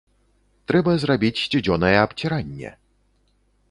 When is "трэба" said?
0.71-0.95